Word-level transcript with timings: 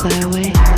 fly 0.00 0.20
away. 0.20 0.69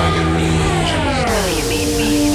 How 0.00 0.16
you 0.16 1.68
mean 1.68 1.98
me? 1.98 2.29